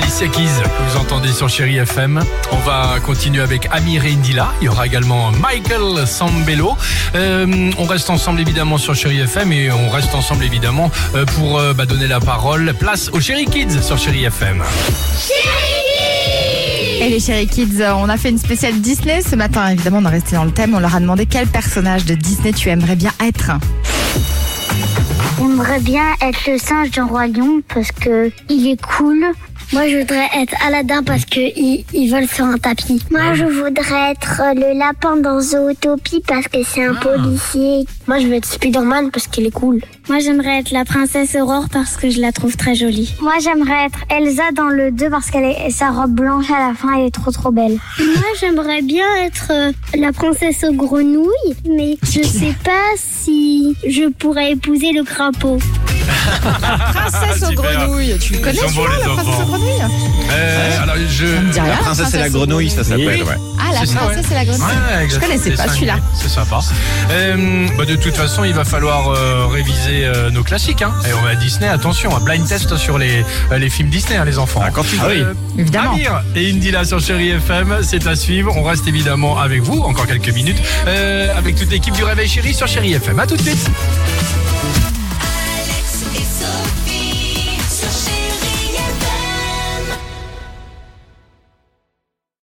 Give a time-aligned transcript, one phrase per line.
[0.00, 2.20] Alicia Keys que vous entendez sur Chéri FM.
[2.52, 4.52] On va continuer avec Amir Indila.
[4.60, 6.76] Il y aura également Michael Sambello.
[7.16, 11.58] Euh, on reste ensemble évidemment sur Chéri FM et on reste ensemble évidemment euh, pour
[11.58, 12.72] euh, bah, donner la parole.
[12.78, 14.62] Place aux Chéri Kids sur Chéri FM.
[17.00, 19.68] Et les Chéri Kids, on a fait une spéciale Disney ce matin.
[19.68, 20.74] Évidemment, on a resté dans le thème.
[20.74, 23.50] On leur a demandé quel personnage de Disney tu aimerais bien être.
[25.38, 29.24] J'aimerais bien être le singe d'un roi lion parce que il est cool.
[29.72, 33.02] Moi, je voudrais être Aladdin parce que il, il vole sur un tapis.
[33.10, 37.84] Moi, je voudrais être le lapin dans Zootopie parce que c'est un policier.
[38.06, 39.82] Moi, je veux être Spider-Man parce qu'il est cool.
[40.08, 43.14] Moi, j'aimerais être la princesse Aurore parce que je la trouve très jolie.
[43.20, 46.74] Moi, j'aimerais être Elsa dans le 2 parce qu'elle est sa robe blanche à la
[46.74, 47.78] fin, elle est trop trop belle.
[47.98, 54.08] Moi, j'aimerais bien être euh, la princesse aux grenouilles, mais je sais pas si je
[54.08, 55.58] pourrais épouser le crapaud.
[56.42, 57.54] Princesse aux Super.
[57.78, 58.16] grenouilles.
[58.20, 59.42] Tu le connais sont les la princesse enfants.
[59.42, 59.82] aux grenouilles
[60.30, 61.24] Euh, alors je.
[61.26, 61.70] me dit rien.
[61.70, 63.22] La princesse et la Princesse grenouille, ça s'appelle, Oui.
[63.22, 63.36] ouais.
[63.60, 64.32] Ah, la C'est ça, princesse ouais.
[64.32, 64.66] et la grenouille.
[64.66, 65.20] Ouais, je exact.
[65.26, 65.96] connaissais pas celui-là.
[66.14, 66.60] C'est sympa.
[67.10, 70.82] Euh, bah, de toute façon, il va falloir euh, réviser euh, nos classiques.
[70.82, 70.92] Hein.
[71.08, 74.16] Et on va à Disney, attention, un blind test sur les, euh, les films Disney,
[74.16, 74.60] hein, les enfants.
[74.64, 75.36] Ah, quand tu Euh, veux.
[75.58, 75.92] Évidemment.
[75.92, 78.52] Amir et Indila sur Chéri FM, c'est à suivre.
[78.56, 82.54] On reste évidemment avec vous, encore quelques minutes, euh, avec toute l'équipe du Réveil Chéri
[82.54, 83.18] sur Chéri FM.
[83.18, 83.70] À tout de suite.